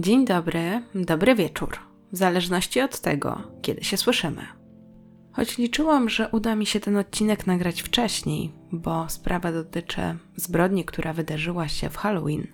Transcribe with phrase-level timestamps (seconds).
[0.00, 1.78] Dzień dobry, dobry wieczór,
[2.12, 4.42] w zależności od tego, kiedy się słyszymy.
[5.32, 10.00] Choć liczyłam, że uda mi się ten odcinek nagrać wcześniej, bo sprawa dotyczy
[10.36, 12.46] zbrodni, która wydarzyła się w Halloween,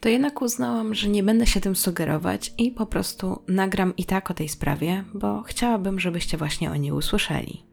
[0.00, 4.30] to jednak uznałam, że nie będę się tym sugerować i po prostu nagram i tak
[4.30, 7.64] o tej sprawie, bo chciałabym, żebyście właśnie o niej usłyszeli.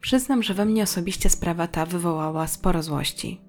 [0.00, 3.47] Przyznam, że we mnie osobiście sprawa ta wywołała sporo złości.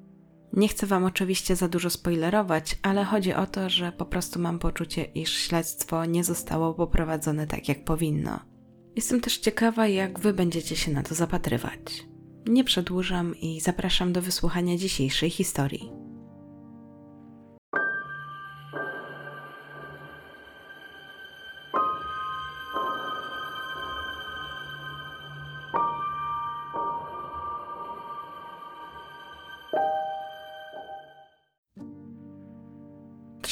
[0.54, 4.60] Nie chcę Wam oczywiście za dużo spoilerować, ale chodzi o to, że po prostu mam
[4.60, 8.40] poczucie, iż śledztwo nie zostało poprowadzone tak, jak powinno.
[8.96, 12.06] Jestem też ciekawa, jak Wy będziecie się na to zapatrywać.
[12.48, 16.09] Nie przedłużam i zapraszam do wysłuchania dzisiejszej historii.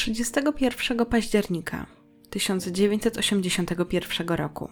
[0.08, 1.86] 31 października
[2.30, 4.70] 1981 roku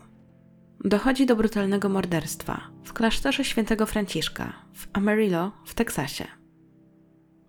[0.85, 6.27] dochodzi do brutalnego morderstwa w klasztorze świętego Franciszka w Amarillo w Teksasie.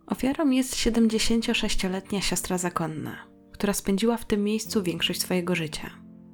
[0.06, 3.16] Ofiarą jest 76-letnia siostra zakonna,
[3.52, 5.90] która spędziła w tym miejscu większość swojego życia.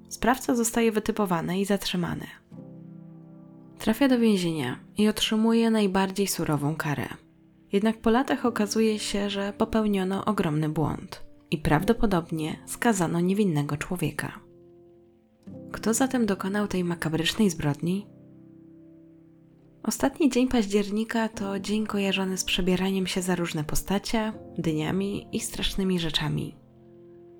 [0.08, 2.27] Sprawca zostaje wytypowany i zatrzymany.
[3.78, 7.08] Trafia do więzienia i otrzymuje najbardziej surową karę.
[7.73, 14.41] Jednak po latach okazuje się, że popełniono ogromny błąd i prawdopodobnie skazano niewinnego człowieka.
[15.72, 18.06] Kto zatem dokonał tej makabrycznej zbrodni?
[19.83, 26.00] Ostatni dzień października to dzień kojarzony z przebieraniem się za różne postacie, dniami i strasznymi
[26.00, 26.56] rzeczami.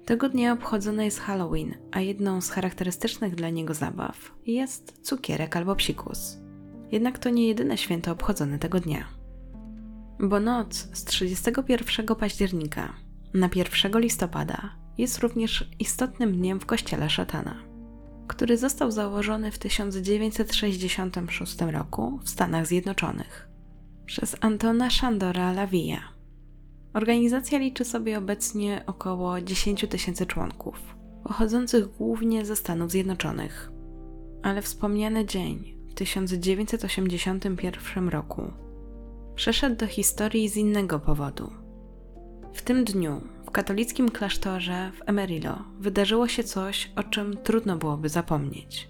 [0.05, 5.77] Tego dnia obchodzony jest Halloween, a jedną z charakterystycznych dla niego zabaw jest cukierek albo
[5.77, 6.38] psikus.
[6.90, 9.05] Jednak to nie jedyne święto obchodzone tego dnia.
[10.20, 13.02] Bo noc z 31 października
[13.35, 17.55] na 1 listopada jest również istotnym dniem w kościele szatana,
[18.29, 23.48] który został założony w 1966 roku w Stanach Zjednoczonych
[24.07, 26.01] przez Antona Shandora Lavia.
[26.95, 33.73] Organizacja liczy sobie obecnie około 10 tysięcy członków, pochodzących głównie ze Stanów Zjednoczonych.
[34.43, 38.53] Ale wspomniany dzień w 1981 roku
[39.35, 41.53] przeszedł do historii z innego powodu–
[42.52, 48.08] w tym dniu w katolickim klasztorze w Emerillo wydarzyło się coś, o czym trudno byłoby
[48.08, 48.89] zapomnieć.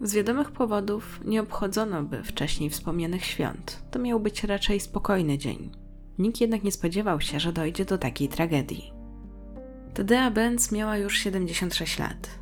[0.00, 3.82] Z wiadomych powodów nie obchodzono by wcześniej wspomnianych świąt.
[3.90, 5.70] To miał być raczej spokojny dzień.
[6.18, 8.92] Nikt jednak nie spodziewał się, że dojdzie do takiej tragedii.
[9.94, 12.38] Tadea Benz miała już 76 lat.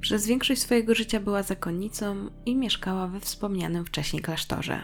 [0.00, 4.80] Przez większość swojego życia była zakonnicą i mieszkała we wspomnianym wcześniej klasztorze.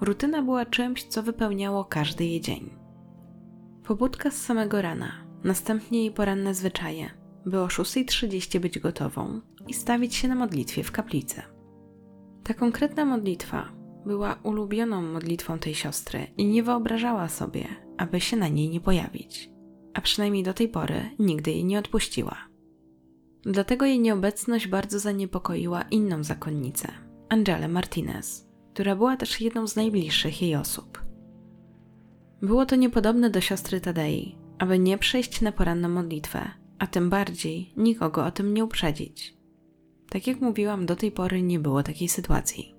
[0.00, 2.85] Rutyna była czymś, co wypełniało każdy jej dzień.
[3.86, 5.12] Pobudka z samego rana,
[5.44, 7.10] następnie jej poranne zwyczaje,
[7.46, 11.42] by o 6.30 być gotową i stawić się na modlitwie w kaplicy.
[12.44, 13.68] Ta konkretna modlitwa
[14.06, 17.66] była ulubioną modlitwą tej siostry i nie wyobrażała sobie,
[17.98, 19.50] aby się na niej nie pojawić,
[19.94, 22.36] a przynajmniej do tej pory nigdy jej nie odpuściła.
[23.42, 26.88] Dlatego jej nieobecność bardzo zaniepokoiła inną zakonnicę,
[27.28, 31.05] Angelę Martinez, która była też jedną z najbliższych jej osób.
[32.46, 37.72] Było to niepodobne do siostry Tadei, aby nie przejść na poranną modlitwę, a tym bardziej
[37.76, 39.36] nikogo o tym nie uprzedzić.
[40.08, 42.74] Tak jak mówiłam, do tej pory nie było takiej sytuacji.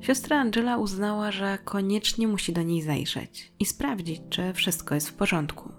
[0.00, 5.14] Siostra Angela uznała, że koniecznie musi do niej zajrzeć i sprawdzić, czy wszystko jest w
[5.14, 5.72] porządku.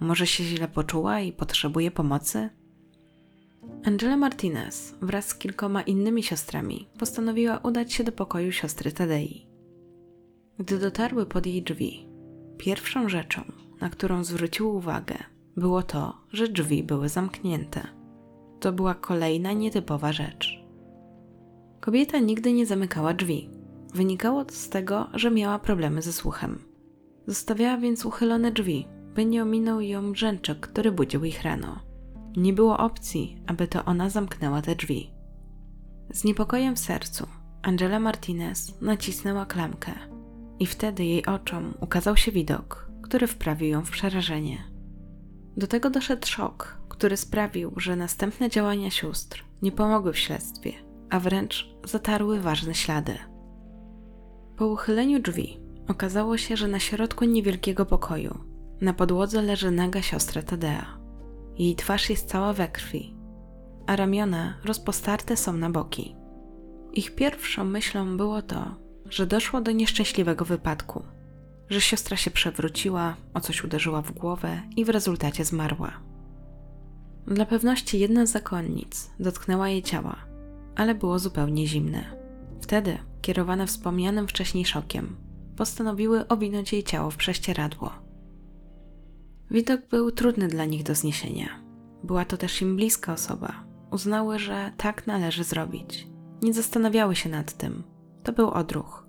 [0.00, 2.50] Może się źle poczuła i potrzebuje pomocy?
[3.84, 9.51] Angela Martinez wraz z kilkoma innymi siostrami postanowiła udać się do pokoju siostry Tadei.
[10.62, 12.06] Gdy dotarły pod jej drzwi,
[12.58, 13.42] pierwszą rzeczą,
[13.80, 15.14] na którą zwróciły uwagę,
[15.56, 17.86] było to, że drzwi były zamknięte.
[18.60, 20.64] To była kolejna nietypowa rzecz.
[21.80, 23.50] Kobieta nigdy nie zamykała drzwi.
[23.94, 26.58] Wynikało to z tego, że miała problemy ze słuchem.
[27.26, 31.80] Zostawiała więc uchylone drzwi, by nie ominął ją brzęczek, który budził ich rano.
[32.36, 35.10] Nie było opcji, aby to ona zamknęła te drzwi.
[36.12, 37.26] Z niepokojem w sercu,
[37.62, 40.11] Angela Martinez nacisnęła klamkę
[40.58, 44.58] i wtedy jej oczom ukazał się widok, który wprawił ją w przerażenie.
[45.56, 50.72] Do tego doszedł szok, który sprawił, że następne działania sióstr nie pomogły w śledztwie,
[51.10, 53.14] a wręcz zatarły ważne ślady.
[54.56, 60.42] Po uchyleniu drzwi okazało się, że na środku niewielkiego pokoju na podłodze leży naga siostra
[60.42, 60.98] Tadea.
[61.58, 63.16] Jej twarz jest cała we krwi,
[63.86, 66.16] a ramiona rozpostarte są na boki.
[66.92, 68.74] Ich pierwszą myślą było to,
[69.12, 71.02] że doszło do nieszczęśliwego wypadku,
[71.68, 75.92] że siostra się przewróciła, o coś uderzyła w głowę i w rezultacie zmarła.
[77.26, 80.16] Dla pewności jedna z zakonnic dotknęła jej ciała,
[80.76, 82.04] ale było zupełnie zimne.
[82.60, 85.16] Wtedy, kierowane wspomnianym wcześniej szokiem,
[85.56, 87.90] postanowiły owinąć jej ciało w prześcieradło.
[89.50, 91.48] Widok był trudny dla nich do zniesienia.
[92.04, 93.64] Była to też im bliska osoba.
[93.90, 96.06] Uznały, że tak należy zrobić.
[96.42, 97.82] Nie zastanawiały się nad tym.
[98.22, 99.01] To był odruch.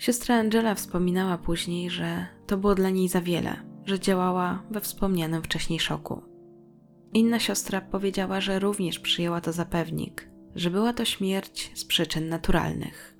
[0.00, 5.42] Siostra Angela wspominała później, że to było dla niej za wiele, że działała we wspomnianym
[5.42, 6.22] wcześniej szoku.
[7.12, 12.28] Inna siostra powiedziała, że również przyjęła to za pewnik, że była to śmierć z przyczyn
[12.28, 13.16] naturalnych.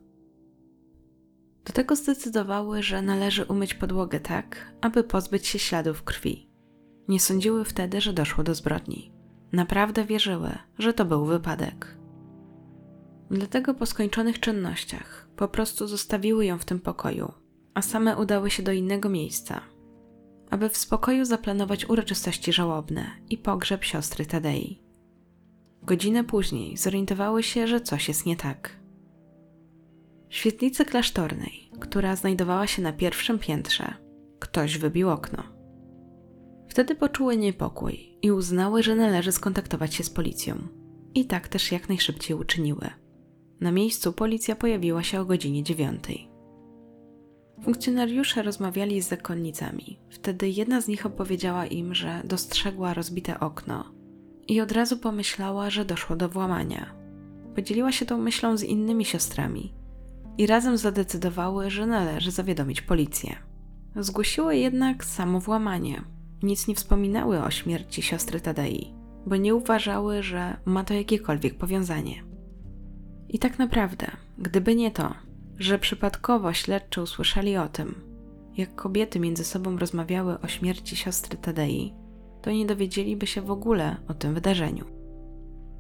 [1.65, 6.51] Do tego zdecydowały, że należy umyć podłogę tak, aby pozbyć się śladów krwi.
[7.09, 9.13] Nie sądziły wtedy, że doszło do zbrodni.
[9.53, 11.99] Naprawdę wierzyły, że to był wypadek.
[13.31, 17.33] Dlatego po skończonych czynnościach po prostu zostawiły ją w tym pokoju,
[17.75, 19.61] a same udały się do innego miejsca,
[20.51, 24.83] aby w spokoju zaplanować uroczystości żałobne i pogrzeb siostry Tadei.
[25.83, 28.81] Godzinę później zorientowały się, że coś jest nie tak.
[30.29, 33.95] W świetlicy klasztornej, która znajdowała się na pierwszym piętrze,
[34.39, 35.43] ktoś wybił okno.
[36.69, 40.69] Wtedy poczuły niepokój i uznały, że należy skontaktować się z policją.
[41.15, 42.91] I tak też jak najszybciej uczyniły.
[43.61, 46.29] Na miejscu policja pojawiła się o godzinie dziewiątej.
[47.63, 49.99] Funkcjonariusze rozmawiali z zakonnicami.
[50.11, 53.93] Wtedy jedna z nich opowiedziała im, że dostrzegła rozbite okno
[54.49, 56.95] i od razu pomyślała, że doszło do włamania.
[57.55, 59.75] Podzieliła się tą myślą z innymi siostrami
[60.39, 63.37] i razem zadecydowały, że należy zawiadomić policję.
[63.97, 66.03] Zgłosiły jednak samo włamanie.
[66.43, 68.95] Nic nie wspominały o śmierci siostry Tadei,
[69.27, 72.30] bo nie uważały, że ma to jakiekolwiek powiązanie.
[73.33, 74.07] I tak naprawdę,
[74.39, 75.15] gdyby nie to,
[75.59, 77.95] że przypadkowo śledczy usłyszeli o tym,
[78.57, 81.95] jak kobiety między sobą rozmawiały o śmierci siostry Tadei,
[82.43, 84.85] to nie dowiedzieliby się w ogóle o tym wydarzeniu.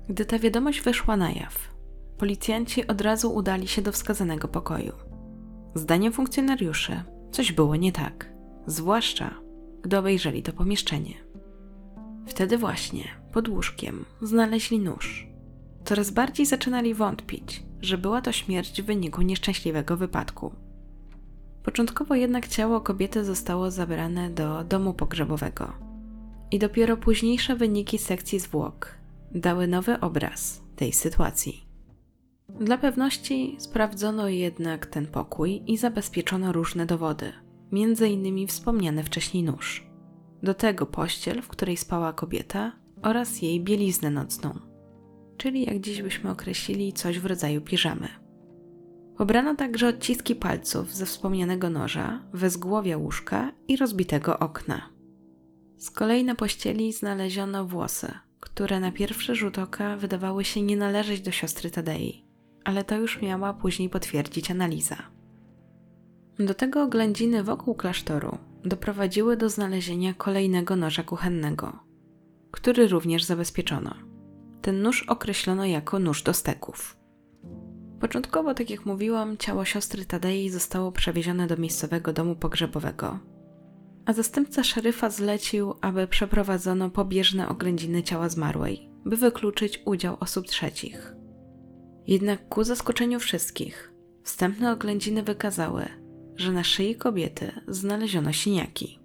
[0.08, 1.74] Gdy ta wiadomość wyszła na jaw,
[2.18, 4.92] policjanci od razu udali się do wskazanego pokoju.
[5.74, 8.32] Zdaniem funkcjonariuszy coś było nie tak,
[8.66, 9.34] zwłaszcza
[9.82, 11.14] gdy obejrzeli to pomieszczenie.
[12.26, 15.29] Wtedy właśnie pod łóżkiem znaleźli nóż.
[15.84, 20.52] Coraz bardziej zaczynali wątpić, że była to śmierć w wyniku nieszczęśliwego wypadku.
[21.62, 25.72] Początkowo jednak ciało kobiety zostało zabrane do domu pogrzebowego.
[26.50, 28.94] I dopiero późniejsze wyniki sekcji zwłok
[29.34, 31.66] dały nowy obraz tej sytuacji.
[32.60, 37.32] Dla pewności sprawdzono jednak ten pokój i zabezpieczono różne dowody,
[37.72, 39.86] między innymi wspomniany wcześniej nóż.
[40.42, 42.72] Do tego pościel, w której spała kobieta
[43.02, 44.69] oraz jej bieliznę nocną,
[45.40, 48.08] czyli jak dziś byśmy określili coś w rodzaju piżamy.
[49.16, 54.90] Pobrano także odciski palców ze wspomnianego noża, wezgłowia łóżka i rozbitego okna.
[55.76, 61.20] Z kolei na pościeli znaleziono włosy, które na pierwszy rzut oka wydawały się nie należeć
[61.20, 62.24] do siostry Tadei,
[62.64, 64.96] ale to już miała później potwierdzić analiza.
[66.38, 71.78] Do tego oględziny wokół klasztoru doprowadziły do znalezienia kolejnego noża kuchennego,
[72.50, 74.09] który również zabezpieczono.
[74.62, 76.96] Ten nóż określono jako nóż do steków.
[78.00, 83.18] Początkowo, tak jak mówiłam, ciało siostry Tadei zostało przewiezione do miejscowego domu pogrzebowego,
[84.06, 91.14] a zastępca szeryfa zlecił, aby przeprowadzono pobieżne oględziny ciała zmarłej, by wykluczyć udział osób trzecich.
[92.06, 95.84] Jednak ku zaskoczeniu wszystkich, wstępne oględziny wykazały,
[96.36, 99.00] że na szyi kobiety znaleziono siniaki.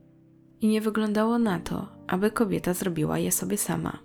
[0.62, 4.05] I nie wyglądało na to, aby kobieta zrobiła je sobie sama.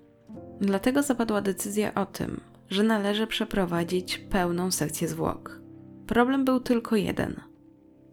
[0.61, 5.61] Dlatego zapadła decyzja o tym, że należy przeprowadzić pełną sekcję zwłok.
[6.07, 7.40] Problem był tylko jeden.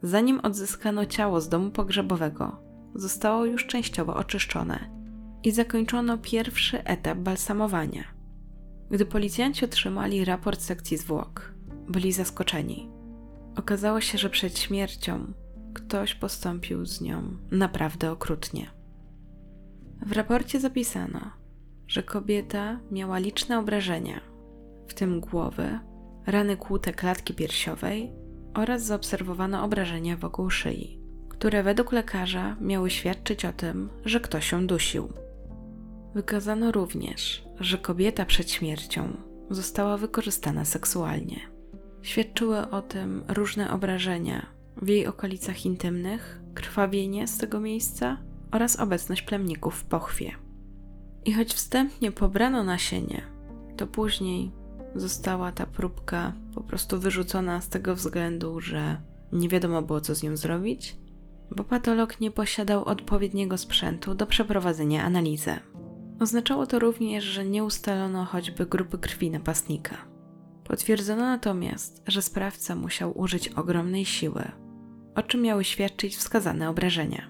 [0.02, 2.60] Zanim odzyskano ciało z domu pogrzebowego,
[2.96, 4.90] zostało już częściowo oczyszczone
[5.44, 8.04] i zakończono pierwszy etap balsamowania.
[8.92, 11.54] Gdy policjanci otrzymali raport sekcji zwłok,
[11.90, 12.90] byli zaskoczeni.
[13.56, 15.34] Okazało się, że przed śmiercią
[15.74, 18.70] ktoś postąpił z nią naprawdę okrutnie.
[20.06, 21.32] W raporcie zapisano,
[21.88, 24.22] że kobieta miała liczne obrażenia,
[24.88, 25.80] w tym głowy,
[26.26, 28.12] rany kłute klatki piersiowej
[28.54, 34.68] oraz zaobserwowano obrażenia wokół szyi które według lekarza miały świadczyć o tym, że ktoś ją
[34.68, 35.10] dusił.
[36.16, 39.18] Wykazano również, że kobieta przed śmiercią
[39.50, 41.40] została wykorzystana seksualnie.
[42.02, 44.46] Świadczyły o tym różne obrażenia
[44.82, 48.18] w jej okolicach intymnych, krwawienie z tego miejsca
[48.52, 50.32] oraz obecność plemników w pochwie.
[51.28, 53.22] I choć wstępnie pobrano nasienie,
[53.78, 54.52] to później
[54.96, 60.24] została ta próbka po prostu wyrzucona z tego względu, że nie wiadomo było co z
[60.24, 60.98] nią zrobić
[61.52, 65.52] bo patolog nie posiadał odpowiedniego sprzętu do przeprowadzenia analizy.
[66.20, 69.98] Oznaczało to również, że nie ustalono choćby grupy krwi napastnika.
[70.64, 74.52] Potwierdzono natomiast, że sprawca musiał użyć ogromnej siły,
[75.16, 77.30] o czym miały świadczyć wskazane obrażenia.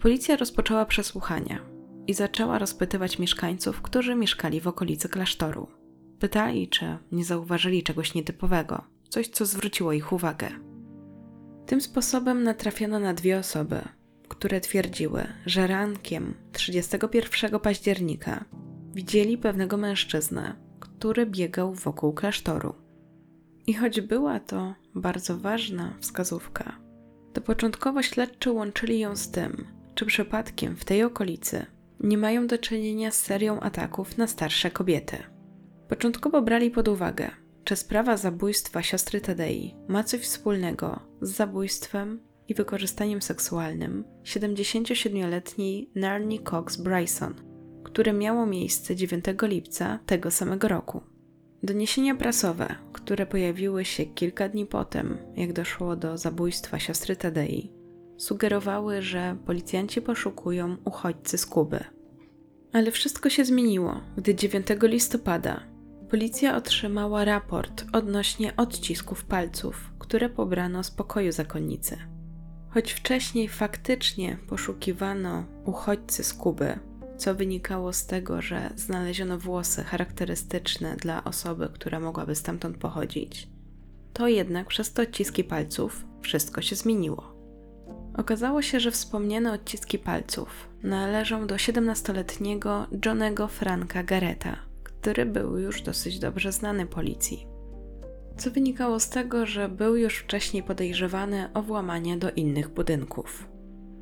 [0.00, 1.71] Policja rozpoczęła przesłuchania
[2.06, 5.66] i zaczęła rozpytywać mieszkańców, którzy mieszkali w okolicy klasztoru.
[6.18, 10.48] Pytali, czy nie zauważyli czegoś nietypowego, coś co zwróciło ich uwagę.
[11.66, 13.82] Tym sposobem natrafiono na dwie osoby,
[14.28, 18.44] które twierdziły, że rankiem 31 października
[18.94, 22.74] widzieli pewnego mężczyznę, który biegał wokół klasztoru.
[23.66, 26.78] I choć była to bardzo ważna wskazówka,
[27.32, 31.66] to początkowo śledczy łączyli ją z tym, czy przypadkiem w tej okolicy
[32.02, 35.16] nie mają do czynienia z serią ataków na starsze kobiety.
[35.88, 37.30] Początkowo brali pod uwagę,
[37.64, 46.40] czy sprawa zabójstwa siostry Tadei ma coś wspólnego z zabójstwem i wykorzystaniem seksualnym 77-letniej Narni
[46.40, 47.34] Cox Bryson,
[47.84, 51.00] które miało miejsce 9 lipca tego samego roku.
[51.62, 57.72] Doniesienia prasowe, które pojawiły się kilka dni potem, jak doszło do zabójstwa siostry Tadei,
[58.22, 61.84] sugerowały, że policjanci poszukują uchodźcy z Kuby.
[62.72, 65.72] Ale wszystko się zmieniło, gdy 9 listopada
[66.10, 71.98] policja otrzymała raport odnośnie odcisków palców, które pobrano z pokoju zakonnicy.
[72.70, 76.78] Choć wcześniej faktycznie poszukiwano uchodźcy z Kuby,
[77.16, 83.48] co wynikało z tego, że znaleziono włosy charakterystyczne dla osoby, która mogłaby stamtąd pochodzić,
[84.12, 87.31] to jednak przez te odciski palców wszystko się zmieniło.
[88.16, 95.82] Okazało się, że wspomniane odciski palców należą do 17-letniego Johnego Franka Gareta, który był już
[95.82, 97.46] dosyć dobrze znany policji.
[98.36, 103.48] Co wynikało z tego, że był już wcześniej podejrzewany o włamanie do innych budynków.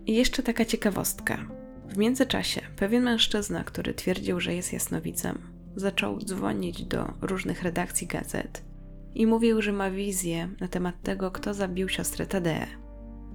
[0.07, 1.47] I jeszcze taka ciekawostka.
[1.88, 5.38] W międzyczasie pewien mężczyzna, który twierdził, że jest jasnowidzem,
[5.76, 8.62] zaczął dzwonić do różnych redakcji gazet
[9.14, 12.80] i mówił, że ma wizję na temat tego, kto zabił siostrę Tadeę.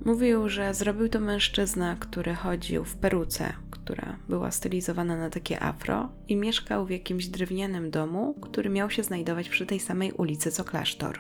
[0.06, 6.10] Mówił, że zrobił to mężczyzna, który chodził w peruce, która była stylizowana na takie afro
[6.28, 10.64] i mieszkał w jakimś drewnianym domu, który miał się znajdować przy tej samej ulicy co
[10.64, 11.20] klasztor.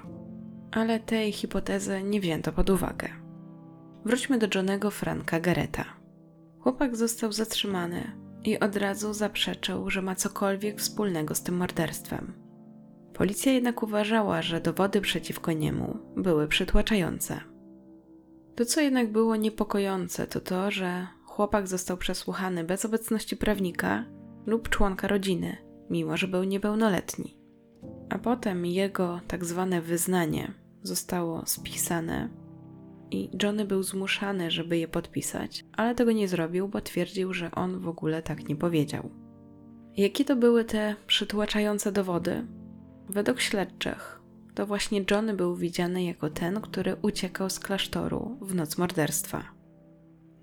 [0.72, 3.10] Ale tej hipotezy nie wzięto pod uwagę.
[4.06, 5.86] Wróćmy do Johnego Franka Gareta.
[6.60, 8.12] Chłopak został zatrzymany
[8.44, 12.34] i od razu zaprzeczył, że ma cokolwiek wspólnego z tym morderstwem.
[13.14, 17.55] Policja jednak uważała, że dowody przeciwko niemu były przytłaczające.
[18.56, 24.06] To, co jednak było niepokojące, to to, że chłopak został przesłuchany bez obecności prawnika
[24.46, 25.58] lub członka rodziny,
[25.90, 27.38] mimo że był niepełnoletni.
[28.10, 32.30] A potem jego tak zwane wyznanie zostało spisane
[33.12, 37.80] i Johnny był zmuszany, żeby je podpisać, ale tego nie zrobił, bo twierdził, że on
[37.80, 39.10] w ogóle tak nie powiedział.
[39.98, 42.48] Jakie to były te przytłaczające dowody?
[43.10, 44.15] Według śledczych,
[44.56, 49.44] to właśnie Johnny był widziany jako ten, który uciekał z klasztoru w noc morderstwa.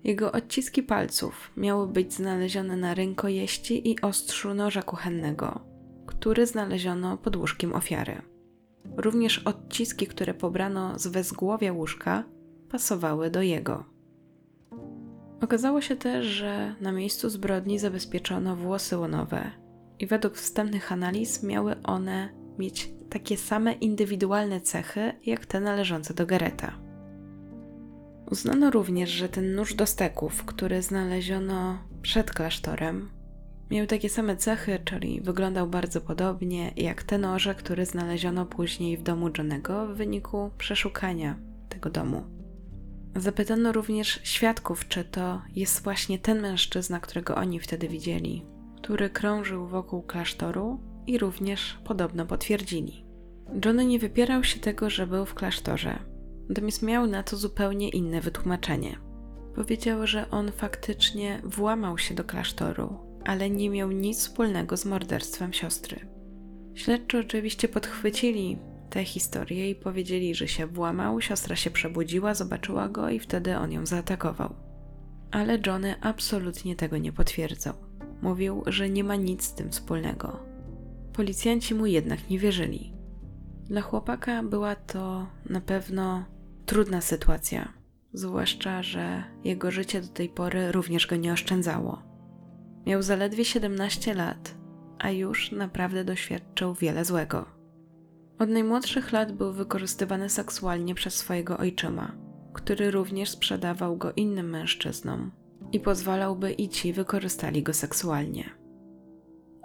[0.03, 5.59] Jego odciski palców miały być znalezione na rękojeści i ostrzu noża kuchennego,
[6.05, 8.21] który znaleziono pod łóżkiem ofiary.
[8.97, 12.23] Również odciski, które pobrano z wezgłowia łóżka,
[12.69, 13.85] pasowały do jego.
[15.41, 19.51] Okazało się też, że na miejscu zbrodni zabezpieczono włosy łonowe
[19.99, 26.25] i według wstępnych analiz miały one mieć takie same indywidualne cechy jak te należące do
[26.25, 26.73] Gareta.
[28.31, 33.09] Uznano również, że ten nóż do steków, który znaleziono przed klasztorem,
[33.71, 39.03] miał takie same cechy, czyli wyglądał bardzo podobnie jak te noże, które znaleziono później w
[39.03, 41.35] domu Johnego w wyniku przeszukania
[41.69, 42.23] tego domu.
[43.15, 48.45] Zapytano również świadków, czy to jest właśnie ten mężczyzna, którego oni wtedy widzieli,
[48.77, 53.02] który krążył wokół klasztoru i również podobno potwierdzili.
[53.65, 55.99] Johnny nie wypierał się tego, że był w klasztorze,
[56.49, 58.97] natomiast miał na to zupełnie inne wytłumaczenie.
[59.55, 65.53] Powiedział, że on faktycznie włamał się do klasztoru, ale nie miał nic wspólnego z morderstwem
[65.53, 65.99] siostry.
[66.73, 68.57] Śledczy oczywiście podchwycili
[68.89, 73.71] tę historię i powiedzieli, że się włamał, siostra się przebudziła, zobaczyła go i wtedy on
[73.71, 74.55] ją zaatakował.
[75.31, 77.73] Ale Johnny absolutnie tego nie potwierdzał.
[78.21, 80.39] Mówił, że nie ma nic z tym wspólnego.
[81.13, 82.93] Policjanci mu jednak nie wierzyli.
[83.63, 86.25] Dla chłopaka była to na pewno
[86.65, 87.73] trudna sytuacja,
[88.13, 92.01] zwłaszcza, że jego życie do tej pory również go nie oszczędzało.
[92.85, 94.55] Miał zaledwie 17 lat,
[94.99, 97.45] a już naprawdę doświadczył wiele złego.
[98.39, 102.11] Od najmłodszych lat był wykorzystywany seksualnie przez swojego ojczyma,
[102.53, 105.31] który również sprzedawał go innym mężczyznom
[105.71, 108.49] i pozwalał, by i ci wykorzystali go seksualnie.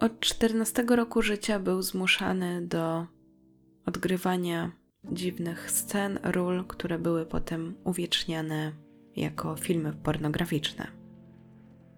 [0.01, 3.07] Od 14 roku życia był zmuszany do
[3.89, 4.73] odgrywania
[5.13, 8.73] dziwnych scen, ról, które były potem uwieczniane
[9.17, 10.87] jako filmy pornograficzne.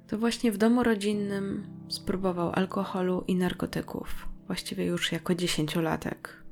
[0.07, 6.45] To właśnie w domu rodzinnym spróbował alkoholu i narkotyków, właściwie już jako dziesięciolatek.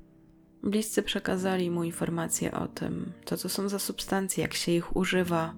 [0.63, 5.55] Bliscy przekazali mu informacje o tym, co to są za substancje, jak się ich używa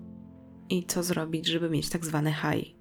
[0.68, 2.76] i co zrobić, żeby mieć tak zwany high,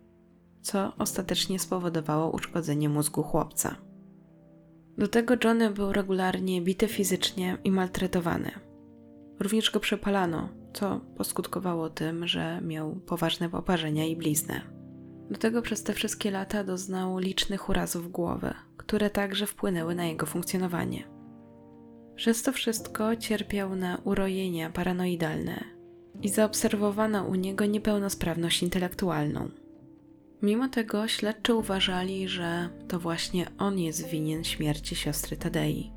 [0.61, 3.88] co ostatecznie spowodowało uszkodzenie mózgu chłopca.
[4.99, 8.51] Do tego Johnny był regularnie bity fizycznie i maltretowany.
[9.39, 14.61] Również go przepalano, co poskutkowało tym, że miał poważne poparzenia i blizny.
[15.31, 20.25] Do tego przez te wszystkie lata doznał licznych urazów głowy, które także wpłynęły na jego
[20.25, 21.03] funkcjonowanie.
[22.15, 25.63] Przez to wszystko cierpiał na urojenia paranoidalne
[26.21, 29.49] i zaobserwowano u niego niepełnosprawność intelektualną.
[30.41, 35.93] Mimo tego śledczy uważali, że to właśnie on jest winien śmierci siostry Tadei.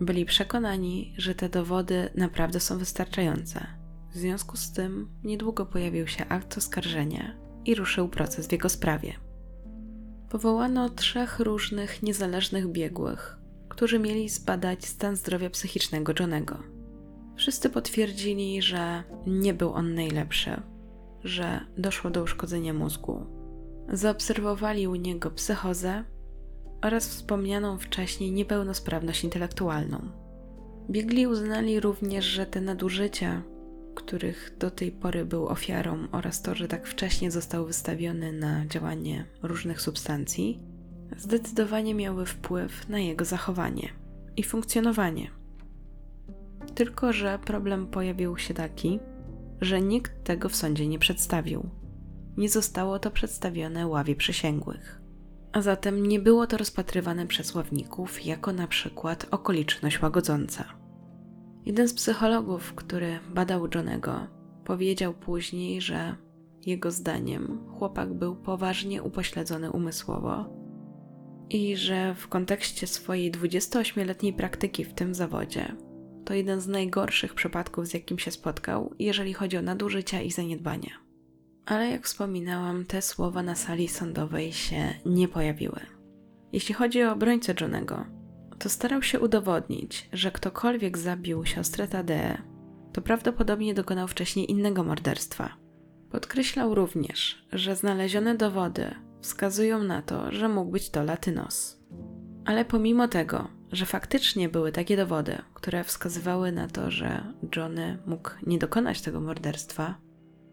[0.00, 3.66] Byli przekonani, że te dowody naprawdę są wystarczające.
[4.12, 9.14] W związku z tym niedługo pojawił się akt oskarżenia i ruszył proces w jego sprawie.
[10.30, 13.36] Powołano trzech różnych niezależnych biegłych,
[13.68, 16.58] którzy mieli zbadać stan zdrowia psychicznego Johnego.
[17.36, 20.62] Wszyscy potwierdzili, że nie był on najlepszy,
[21.24, 23.41] że doszło do uszkodzenia mózgu.
[23.88, 26.04] Zaobserwowali u niego psychozę
[26.82, 30.08] oraz wspomnianą wcześniej niepełnosprawność intelektualną.
[30.90, 33.42] Biegli uznali również, że te nadużycia,
[33.94, 39.24] których do tej pory był ofiarą, oraz to, że tak wcześnie został wystawiony na działanie
[39.42, 40.58] różnych substancji,
[41.16, 43.88] zdecydowanie miały wpływ na jego zachowanie
[44.36, 45.30] i funkcjonowanie.
[46.74, 49.00] Tylko, że problem pojawił się taki,
[49.60, 51.81] że nikt tego w sądzie nie przedstawił.
[52.36, 55.00] Nie zostało to przedstawione ławie przysięgłych.
[55.52, 60.64] A zatem nie było to rozpatrywane przez ławników jako na przykład okoliczność łagodząca.
[61.64, 64.26] Jeden z psychologów, który badał Johnego,
[64.64, 66.16] powiedział później, że
[66.66, 70.62] jego zdaniem chłopak był poważnie upośledzony umysłowo
[71.50, 75.76] i że w kontekście swojej 28-letniej praktyki w tym zawodzie
[76.24, 81.01] to jeden z najgorszych przypadków, z jakim się spotkał, jeżeli chodzi o nadużycia i zaniedbania.
[81.66, 85.80] Ale jak wspominałam, te słowa na sali sądowej się nie pojawiły.
[86.52, 88.06] Jeśli chodzi o obrońcę Johnego,
[88.58, 92.38] to starał się udowodnić, że ktokolwiek zabił siostrę Tadee,
[92.92, 95.56] to prawdopodobnie dokonał wcześniej innego morderstwa.
[96.10, 101.82] Podkreślał również, że znalezione dowody wskazują na to, że mógł być to Latynos.
[102.44, 108.30] Ale pomimo tego, że faktycznie były takie dowody, które wskazywały na to, że Johnny mógł
[108.46, 109.94] nie dokonać tego morderstwa,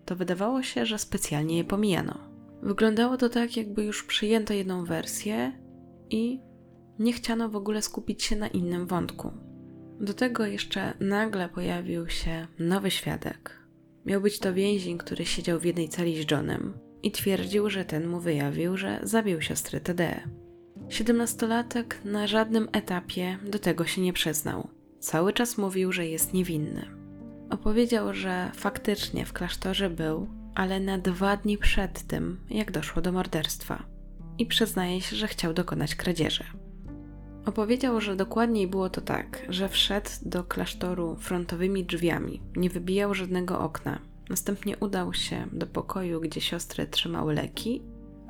[0.10, 2.18] to wydawało się, że specjalnie je pomijano.
[2.64, 5.52] Wyglądało to tak, jakby już przyjęto jedną wersję
[6.10, 6.40] i
[7.00, 9.32] nie chciano w ogóle skupić się na innym wątku.
[10.00, 13.60] Do tego jeszcze nagle pojawił się nowy świadek.
[14.06, 18.08] Miał być to więzień, który siedział w jednej celi z Johnem i twierdził, że ten
[18.08, 20.24] mu wyjawił, że zabił siostrę Tadee.
[20.90, 24.68] Siedemnastolatek na żadnym etapie do tego się nie przyznał.
[25.00, 26.99] Cały czas mówił, że jest niewinny.
[27.50, 33.12] Opowiedział, że faktycznie w klasztorze był, ale na dwa dni przed tym, jak doszło do
[33.12, 33.84] morderstwa.
[34.38, 36.44] I przyznaje się, że chciał dokonać kradzieży.
[37.46, 43.60] Opowiedział, że dokładniej było to tak, że wszedł do klasztoru frontowymi drzwiami, nie wybijał żadnego
[43.60, 44.00] okna.
[44.30, 47.82] Następnie udał się do pokoju, gdzie siostry trzymały leki,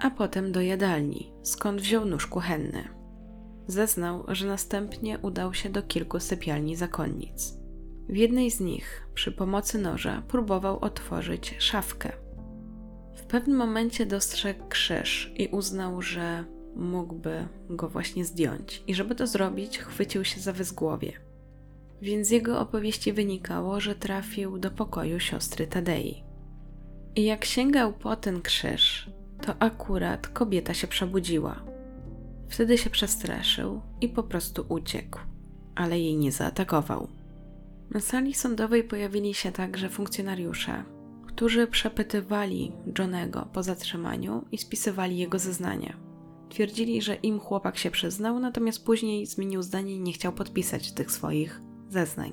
[0.01, 2.87] a potem do jadalni, skąd wziął nóż kuchenny.
[3.67, 7.58] Zeznał, że następnie udał się do kilku sypialni zakonnic.
[8.09, 12.11] W jednej z nich, przy pomocy noża, próbował otworzyć szafkę.
[13.15, 16.45] W pewnym momencie dostrzegł krzyż i uznał, że
[16.75, 21.13] mógłby go właśnie zdjąć, i żeby to zrobić, chwycił się za wyzgłowie.
[22.01, 26.23] Więc z jego opowieści wynikało, że trafił do pokoju siostry Tadei.
[27.15, 29.09] I jak sięgał po ten krzyż,
[29.41, 31.63] to akurat kobieta się przebudziła.
[32.47, 35.19] Wtedy się przestraszył i po prostu uciekł,
[35.75, 37.18] ale jej nie zaatakował.
[37.91, 40.83] Na sali sądowej pojawili się także funkcjonariusze,
[41.27, 45.97] którzy przepytywali Johnego po zatrzymaniu i spisywali jego zeznania.
[46.49, 51.11] Twierdzili, że im chłopak się przyznał, natomiast później zmienił zdanie i nie chciał podpisać tych
[51.11, 52.31] swoich zeznań.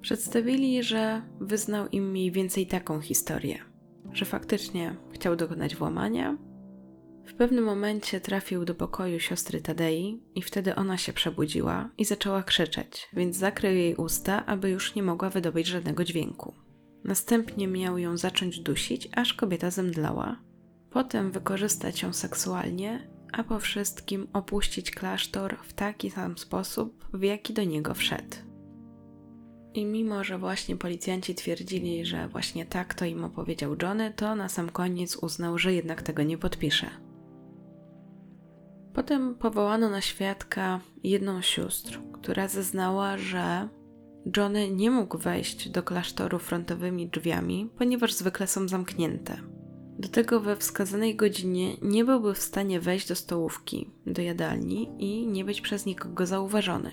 [0.00, 3.58] Przedstawili, że wyznał im mniej więcej taką historię,
[4.12, 6.38] że faktycznie chciał dokonać włamania.
[7.26, 12.42] W pewnym momencie trafił do pokoju siostry Tadei i wtedy ona się przebudziła i zaczęła
[12.42, 16.54] krzyczeć, więc zakrył jej usta, aby już nie mogła wydobyć żadnego dźwięku.
[17.04, 20.36] Następnie miał ją zacząć dusić, aż kobieta zemdlała,
[20.94, 27.54] Potem wykorzystać ją seksualnie, a po wszystkim opuścić klasztor w taki sam sposób, w jaki
[27.54, 28.36] do niego wszedł.
[29.74, 34.48] I mimo, że właśnie policjanci twierdzili, że właśnie tak to im opowiedział Johnny, to na
[34.48, 37.03] sam koniec uznał, że jednak tego nie podpisze.
[38.94, 43.68] Potem powołano na świadka jedną sióstr, która zeznała, że
[44.36, 49.36] Johnny nie mógł wejść do klasztoru frontowymi drzwiami, ponieważ zwykle są zamknięte.
[49.98, 55.26] Do tego we wskazanej godzinie nie byłby w stanie wejść do stołówki, do jadalni i
[55.26, 56.90] nie być przez nikogo zauważony.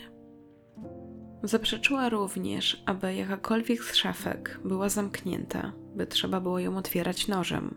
[1.44, 7.76] Zaprzeczyła również, aby jakakolwiek z szafek była zamknięta, by trzeba było ją otwierać nożem.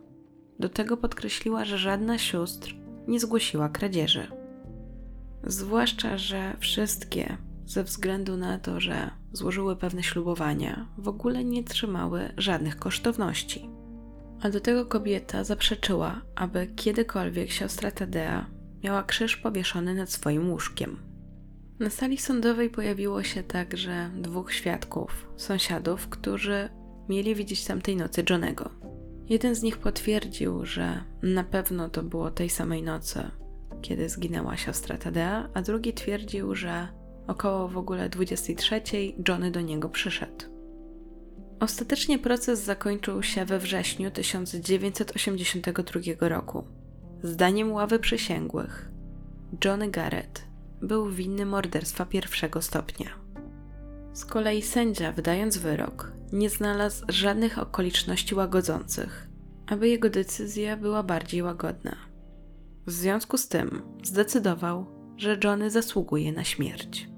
[0.59, 4.27] Do tego podkreśliła, że żadna sióstr nie zgłosiła kradzieży.
[5.47, 7.37] Zwłaszcza, że wszystkie,
[7.67, 13.71] ze względu na to, że złożyły pewne ślubowania, w ogóle nie trzymały żadnych kosztowności.
[14.43, 18.47] A do tego kobieta zaprzeczyła, aby kiedykolwiek siostra Tadea
[18.85, 20.97] miała krzyż powieszony nad swoim łóżkiem.
[21.81, 26.69] Na sali sądowej pojawiło się także dwóch świadków, sąsiadów, którzy
[27.09, 28.71] mieli widzieć tamtej nocy Johnego.
[29.29, 33.31] Jeden z nich potwierdził, że na pewno to było tej samej nocy,
[33.83, 36.89] kiedy zginęła siostra Tadea, a drugi twierdził, że
[37.27, 38.83] około w ogóle 23
[39.29, 40.45] Johnny do niego przyszedł.
[41.61, 46.65] Ostatecznie proces zakończył się we wrześniu 1982 roku.
[47.23, 48.89] Zdaniem ławy przysięgłych,
[49.65, 50.45] Johnny Garrett
[50.83, 53.24] był winny morderstwa pierwszego stopnia.
[54.15, 59.29] Z kolei sędzia, wydając wyrok, nie znalazł żadnych okoliczności łagodzących,
[59.67, 61.97] aby jego decyzja była bardziej łagodna.
[62.87, 67.09] W związku z tym zdecydował, że Johnny zasługuje na śmierć.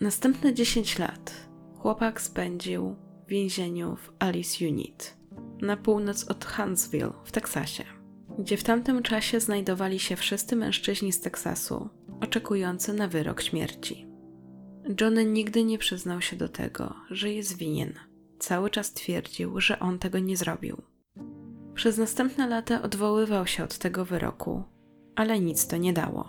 [0.00, 5.16] Następne 10 lat chłopak spędził w więzieniu w Alice Unit,
[5.60, 7.84] na północ od Huntsville w Teksasie,
[8.38, 11.88] gdzie w tamtym czasie znajdowali się wszyscy mężczyźni z Teksasu,
[12.20, 14.05] oczekujący na wyrok śmierci.
[15.00, 17.92] Johnny nigdy nie przyznał się do tego, że jest winien.
[18.38, 20.82] Cały czas twierdził, że on tego nie zrobił.
[21.74, 24.64] Przez następne lata odwoływał się od tego wyroku,
[25.14, 26.28] ale nic to nie dało.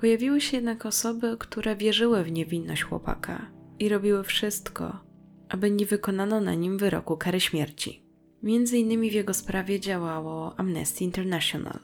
[0.00, 5.00] Pojawiły się jednak osoby, które wierzyły w niewinność chłopaka i robiły wszystko,
[5.48, 8.06] aby nie wykonano na nim wyroku kary śmierci.
[8.42, 11.78] Między innymi w jego sprawie działało Amnesty International.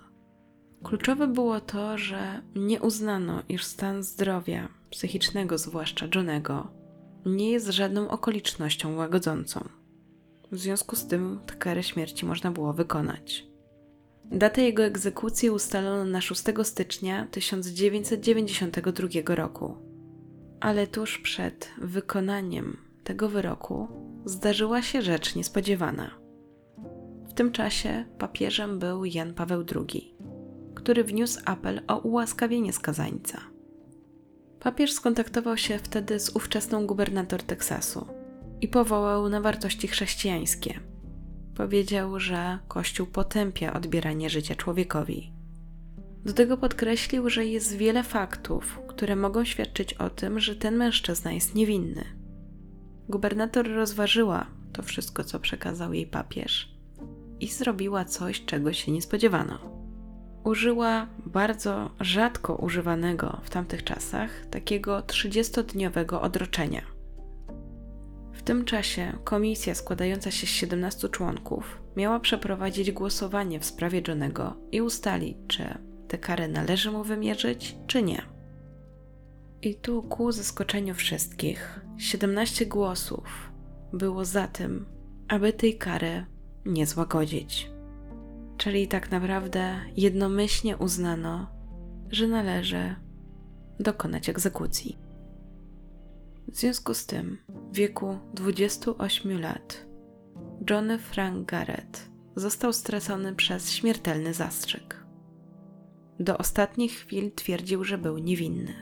[0.82, 6.80] Kluczowe było to, że nie uznano, iż stan zdrowia, psychicznego zwłaszcza Johnego,
[7.26, 9.68] nie jest żadną okolicznością łagodzącą.
[10.52, 13.46] W związku z tym tę karę śmierci można było wykonać.
[14.24, 19.76] Datę jego egzekucji ustalono na 6 stycznia 1992 roku.
[20.60, 23.88] Ale tuż przed wykonaniem tego wyroku
[24.24, 26.10] zdarzyła się rzecz niespodziewana.
[27.28, 30.14] W tym czasie papieżem był Jan Paweł II,
[30.74, 33.49] który wniósł apel o ułaskawienie skazańca.
[34.60, 38.06] Papież skontaktował się wtedy z ówczesną gubernator Teksasu
[38.60, 40.80] i powołał na wartości chrześcijańskie–
[41.60, 45.32] Powiedział, że Kościół potępia odbieranie życia człowiekowi.
[46.24, 51.32] Do tego podkreślił, że jest wiele faktów, które mogą świadczyć o tym, że ten mężczyzna
[51.32, 52.04] jest niewinny.
[53.08, 56.74] Gubernator rozważyła to wszystko, co przekazał jej papież
[57.40, 59.58] i zrobiła coś, czego się nie spodziewano.
[60.44, 66.82] Użyła bardzo rzadko używanego w tamtych czasach takiego 30-dniowego odroczenia–
[68.40, 74.56] w tym czasie komisja składająca się z 17 członków miała przeprowadzić głosowanie w sprawie Johnego
[74.72, 78.22] i ustalić, czy tę karę należy mu wymierzyć, czy nie.
[79.62, 83.52] I tu ku zaskoczeniu wszystkich 17 głosów
[83.92, 84.86] było za tym,
[85.28, 86.26] aby tej kary
[86.64, 87.70] nie złagodzić.
[88.60, 91.46] Czyli tak naprawdę jednomyślnie uznano,
[92.10, 92.94] że należy
[93.78, 94.98] dokonać egzekucji.
[96.48, 97.38] W związku z tym,
[97.72, 99.86] w wieku 28 lat,
[100.70, 105.06] Johnny Frank Garrett został stracony przez śmiertelny zastrzyk.
[106.18, 108.74] Do ostatnich chwil twierdził, że był niewinny.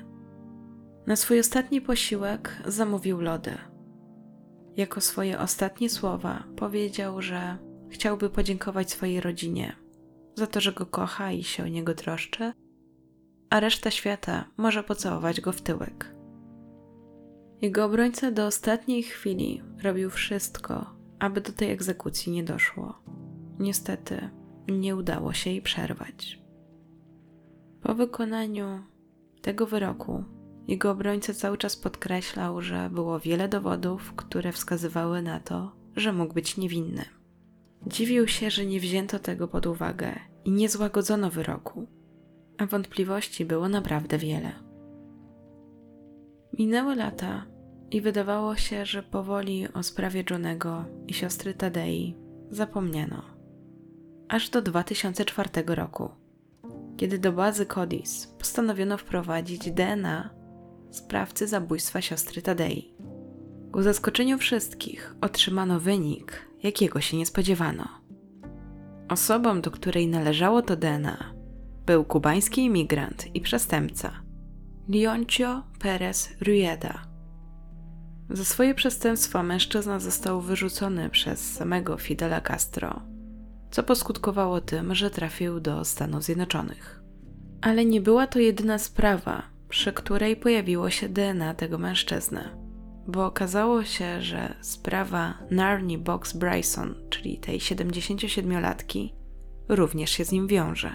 [1.07, 3.59] Na swój ostatni posiłek zamówił lody.
[4.77, 9.77] Jako swoje ostatnie słowa powiedział, że chciałby podziękować swojej rodzinie
[10.35, 12.53] za to, że go kocha i się o niego troszczy,
[13.51, 16.14] a reszta świata może pocałować go w tyłek.
[17.62, 20.87] Jego obrońca do ostatniej chwili robił wszystko,
[21.18, 22.98] aby do tej egzekucji nie doszło.
[23.59, 24.31] Niestety,
[24.68, 26.42] nie udało się jej przerwać.
[27.83, 28.83] Po wykonaniu
[29.42, 30.24] tego wyroku,
[30.68, 36.35] jego obrońca cały czas podkreślał, że było wiele dowodów, które wskazywały na to, że mógł
[36.35, 37.05] być niewinny.
[37.88, 41.87] Dziwił się, że nie wzięto tego pod uwagę i nie złagodzono wyroku,
[42.59, 44.53] a wątpliwości było naprawdę wiele.
[46.59, 47.46] Minęły lata
[47.90, 52.16] i wydawało się, że powoli o sprawie Johnego i siostry Tadei
[52.51, 53.22] zapomniano.
[54.29, 56.09] Aż do 2004 roku,
[56.96, 60.31] kiedy do bazy CODIS postanowiono wprowadzić DNA
[60.90, 62.94] sprawcy zabójstwa siostry Tadei.
[63.72, 67.88] Ku zaskoczeniu wszystkich otrzymano wynik, jakiego się nie spodziewano.
[69.09, 71.35] Osobą, do której należało to DNA,
[71.87, 74.12] był kubański imigrant i przestępca
[74.88, 77.09] Leoncio Perez Rueda.
[78.31, 83.02] Za swoje przestępstwa mężczyzna został wyrzucony przez samego Fidela Castro,
[83.70, 87.02] co poskutkowało tym, że trafił do Stanów Zjednoczonych.
[87.61, 92.58] Ale nie była to jedyna sprawa, przy której pojawiło się DNA tego mężczyzny,
[93.09, 99.12] bo okazało się, że sprawa Narni Box Bryson, czyli tej 77-latki,
[99.68, 100.90] również się z nim wiąże.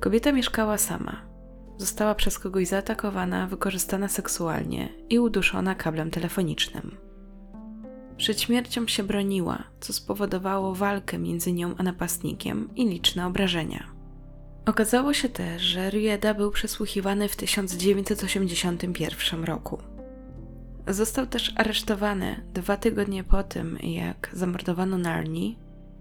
[0.00, 1.26] Kobieta mieszkała sama.
[1.78, 6.96] Została przez kogoś zaatakowana, wykorzystana seksualnie i uduszona kablem telefonicznym.
[8.16, 13.86] Przed śmiercią się broniła, co spowodowało walkę między nią a napastnikiem i liczne obrażenia.
[14.66, 19.95] Okazało się też, że Rieda był przesłuchiwany w 1981 roku.
[20.88, 25.58] Został też aresztowany dwa tygodnie po tym, jak zamordowano Narni,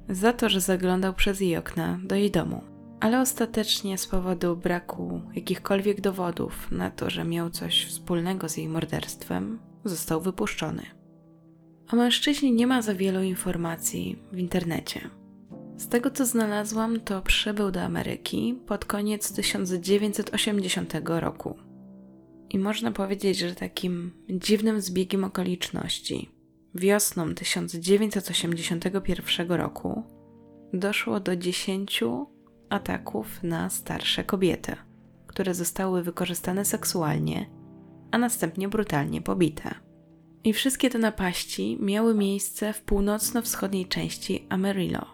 [0.09, 2.63] za to, że zaglądał przez jej okna do jej domu.
[2.99, 8.67] Ale ostatecznie z powodu braku jakichkolwiek dowodów na to, że miał coś wspólnego z jej
[8.67, 10.83] morderstwem, został wypuszczony.
[11.91, 15.09] O mężczyźnie nie ma za wielu informacji w internecie.
[15.77, 21.55] Z tego co znalazłam, to przybył do Ameryki pod koniec 1980 roku.
[22.55, 26.29] I można powiedzieć, że takim dziwnym zbiegiem okoliczności,
[26.75, 30.03] wiosną 1981 roku,
[30.73, 32.03] doszło do 10
[32.69, 34.75] ataków na starsze kobiety,
[35.27, 37.49] które zostały wykorzystane seksualnie,
[38.11, 39.75] a następnie brutalnie pobite.
[40.43, 45.05] I wszystkie te napaści miały miejsce w północno-wschodniej części Amarillo.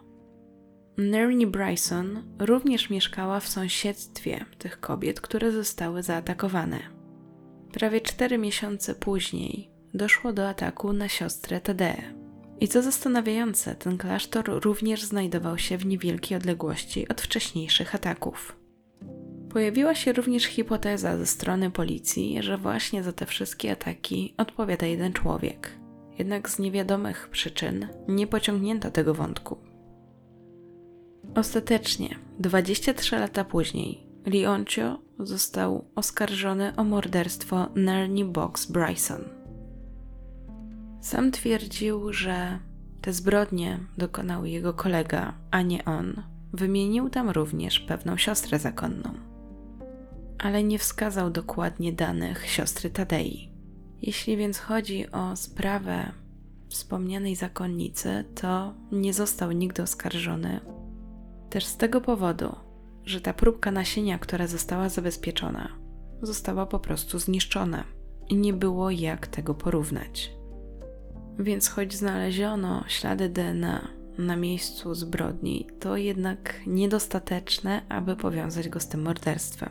[0.98, 7.01] Nernie Bryson również mieszkała w sąsiedztwie tych kobiet, które zostały zaatakowane.
[7.74, 12.14] Prawie cztery miesiące później doszło do ataku na siostrę Tadeę.
[12.60, 18.58] I co zastanawiające, ten klasztor również znajdował się w niewielkiej odległości od wcześniejszych ataków.
[19.50, 25.14] Pojawiła się również hipoteza ze strony policji, że właśnie za te wszystkie ataki odpowiada jeden
[25.14, 25.72] człowiek.
[26.20, 29.58] Jednak z niewiadomych przyczyn nie pociągnięto tego wątku.
[31.36, 39.22] Ostatecznie, 23 lata później, Leoncio został oskarżony o morderstwo Nernie Box Bryson.
[41.02, 42.60] Sam twierdził, że
[43.02, 46.24] te zbrodnie dokonał jego kolega, a nie on.
[46.54, 49.14] Wymienił tam również pewną siostrę zakonną.
[50.40, 53.52] Ale nie wskazał dokładnie danych siostry Tadei.
[54.02, 56.12] Jeśli więc chodzi o sprawę
[56.70, 60.60] wspomnianej zakonnicy, to nie został nigdy oskarżony,
[61.50, 62.56] też z tego powodu,
[63.06, 65.70] że ta próbka nasienia, która została zabezpieczona,
[66.22, 67.84] została po prostu zniszczona
[68.30, 70.32] i nie było jak tego porównać.
[71.40, 73.88] Więc choć znaleziono ślady DNA
[74.18, 79.70] na miejscu zbrodni, to jednak niedostateczne, aby powiązać go z tym morderstwem.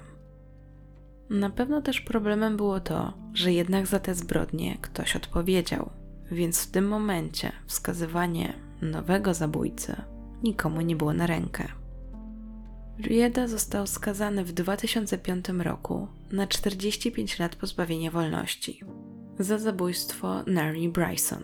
[1.30, 5.90] Na pewno też problemem było to, że jednak za te zbrodnie ktoś odpowiedział,
[6.30, 9.96] więc w tym momencie wskazywanie nowego zabójcy
[10.42, 11.68] nikomu nie było na rękę.
[13.06, 18.80] Rieda został skazany w 2005 roku na 45 lat pozbawienia wolności
[19.38, 21.42] za zabójstwo Nari Bryson.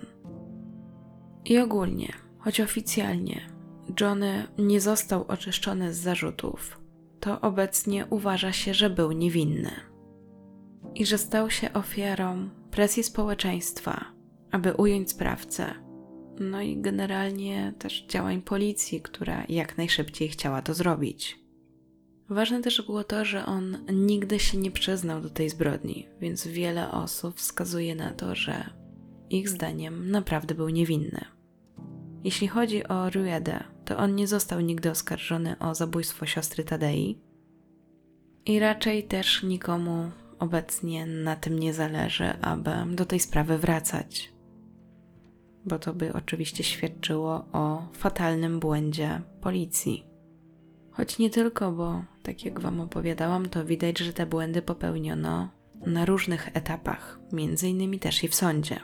[1.45, 3.41] I ogólnie, choć oficjalnie
[4.01, 6.81] Johnny nie został oczyszczony z zarzutów,
[7.21, 9.71] to obecnie uważa się, że był niewinny
[10.95, 14.05] i że stał się ofiarą presji społeczeństwa,
[14.51, 15.87] aby ująć sprawcę
[16.41, 21.46] no i generalnie też działań policji, która jak najszybciej chciała to zrobić.
[22.29, 26.91] Ważne też było to, że on nigdy się nie przyznał do tej zbrodni, więc wiele
[26.91, 28.71] osób wskazuje na to, że
[29.31, 31.25] ich zdaniem naprawdę był niewinny.
[32.25, 37.19] Jeśli chodzi o Ruedę, to on nie został nigdy oskarżony o zabójstwo siostry Tadei
[38.47, 44.37] i raczej też nikomu obecnie na tym nie zależy, aby do tej sprawy wracać
[45.67, 50.07] bo to by oczywiście świadczyło o fatalnym błędzie policji.
[50.97, 55.49] Choć nie tylko, bo tak jak Wam opowiadałam, to widać, że te błędy popełniono
[55.87, 58.81] na różnych etapach, między innymi też i w sądzie.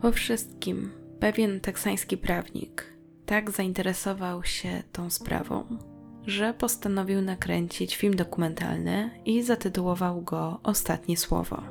[0.00, 0.90] Po wszystkim
[1.20, 5.64] pewien teksański prawnik tak zainteresował się tą sprawą,
[6.26, 11.62] że postanowił nakręcić film dokumentalny i zatytułował go Ostatnie Słowo.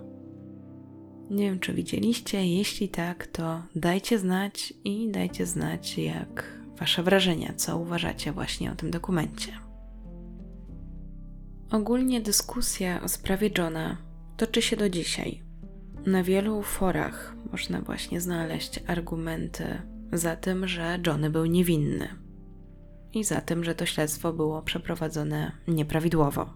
[1.30, 2.46] Nie wiem, czy widzieliście.
[2.48, 8.76] Jeśli tak, to dajcie znać i dajcie znać, jak Wasze wrażenia, co uważacie właśnie o
[8.76, 9.52] tym dokumencie.
[11.72, 13.98] Ogólnie dyskusja o sprawie Johna
[14.38, 15.44] toczy się do dzisiaj.
[16.06, 19.82] Na wielu forach można właśnie znaleźć argumenty
[20.14, 22.08] za tym, że Johnny był niewinny
[23.14, 26.54] i za tym, że to śledztwo było przeprowadzone nieprawidłowo.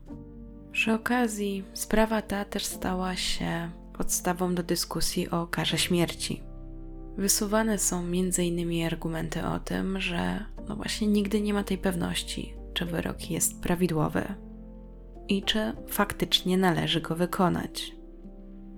[0.72, 6.44] Przy okazji, sprawa ta też stała się podstawą do dyskusji o karze śmierci.
[7.18, 8.86] Wysuwane są m.in.
[8.86, 14.24] argumenty o tym, że no właśnie nigdy nie ma tej pewności, czy wyrok jest prawidłowy
[15.28, 17.96] i czy faktycznie należy go wykonać.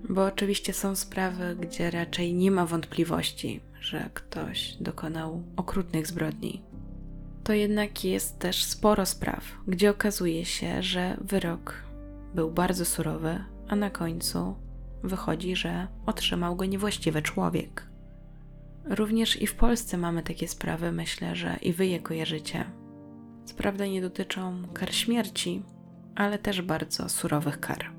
[0.08, 6.62] Bo oczywiście są sprawy, gdzie raczej nie ma wątpliwości, że ktoś dokonał okrutnych zbrodni.
[7.44, 11.74] To jednak jest też sporo spraw, gdzie okazuje się, że wyrok
[12.34, 14.54] był bardzo surowy, a na końcu
[15.02, 17.87] wychodzi, że otrzymał go niewłaściwy człowiek.
[18.88, 22.64] Również i w Polsce mamy takie sprawy, myślę, że i wy je kojarzycie.
[23.44, 25.62] Co prawda nie dotyczą kar śmierci,
[26.14, 27.90] ale też bardzo surowych kar.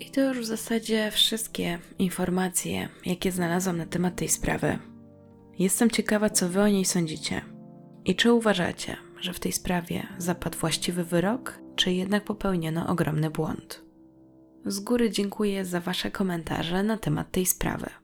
[0.00, 4.78] I to już w zasadzie wszystkie informacje, jakie znalazłam na temat tej sprawy.
[5.58, 7.42] Jestem ciekawa, co wy o niej sądzicie.
[8.04, 13.84] I czy uważacie, że w tej sprawie zapadł właściwy wyrok, czy jednak popełniono ogromny błąd?
[14.66, 18.01] Z góry dziękuję za Wasze komentarze na temat tej sprawy.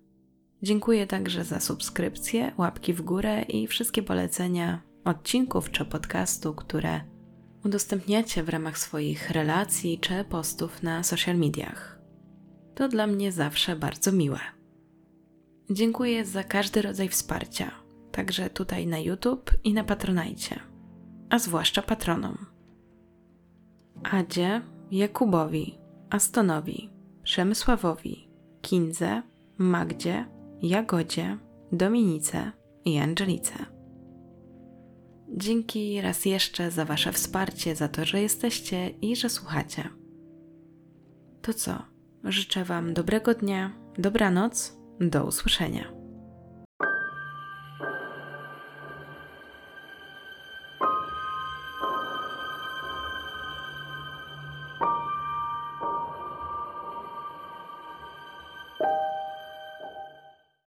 [0.63, 7.01] Dziękuję także za subskrypcje, łapki w górę i wszystkie polecenia odcinków czy podcastu, które
[7.65, 11.99] udostępniacie w ramach swoich relacji czy postów na social mediach.
[12.75, 14.41] To dla mnie zawsze bardzo miłe.
[15.71, 17.71] Dziękuję za każdy rodzaj wsparcia,
[18.13, 20.61] także tutaj na YouTube i na Patronajcie,
[21.31, 22.47] a zwłaszcza patronom.
[24.03, 25.79] Adzie, Jakubowi,
[26.11, 26.91] Astonowi,
[27.23, 28.29] Przemysławowi,
[28.63, 29.23] Kinze,
[29.59, 31.39] Magdzie, Jagodzie,
[31.73, 32.53] Dominice
[32.85, 33.55] i Angelice.
[35.37, 39.89] Dzięki raz jeszcze za Wasze wsparcie, za to, że jesteście i że słuchacie.
[41.43, 41.83] To co?
[42.25, 45.98] Życzę Wam dobrego dnia, dobranoc, do usłyszenia.